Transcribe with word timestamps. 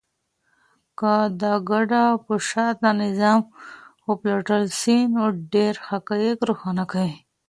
که 0.99 1.13
د 1.41 1.43
کډه 1.69 2.03
په 2.25 2.33
شاته 2.49 2.89
نظام 3.03 3.39
وپلټل 4.09 4.63
سي، 4.79 4.97
نو 5.15 5.23
ډېر 5.53 5.73
حقایق 5.89 6.37
روښانه 6.49 6.85
کيږي. 6.91 7.19